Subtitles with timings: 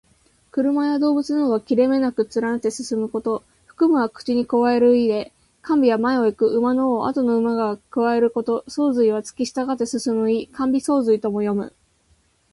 [0.49, 3.43] 車や動物などが切れ目なく連なって進むこと。
[3.79, 5.31] 「銜」は口にくわえる意で、
[5.61, 8.65] 「銜尾」は前を行く馬の尾をあとの馬がくわえること。
[8.67, 10.49] 「相随」はつきしたがって進む意。
[10.57, 11.71] 「銜尾相随う」とも読む。